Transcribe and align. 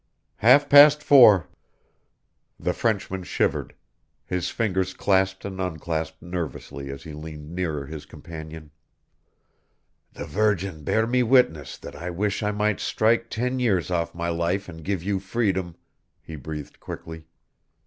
"Half 0.37 0.67
past 0.67 1.03
four." 1.03 1.47
The 2.59 2.73
Frenchman 2.73 3.21
shivered; 3.21 3.75
his 4.25 4.49
fingers 4.49 4.95
clasped 4.95 5.45
and 5.45 5.61
unclasped 5.61 6.23
nervously 6.23 6.89
as 6.89 7.03
he 7.03 7.13
leaned 7.13 7.51
nearer 7.51 7.85
his 7.85 8.07
companion. 8.07 8.71
"The 10.13 10.25
Virgin 10.25 10.83
bear 10.83 11.05
me 11.05 11.21
witness 11.21 11.77
that 11.77 11.95
I 11.95 12.09
wish 12.09 12.41
I 12.41 12.49
might 12.49 12.79
strike 12.79 13.29
ten 13.29 13.59
years 13.59 13.91
off 13.91 14.15
my 14.15 14.29
life 14.29 14.67
and 14.67 14.83
give 14.83 15.03
you 15.03 15.19
freedom," 15.19 15.75
he 16.19 16.35
breathed 16.35 16.79
quickly. 16.79 17.27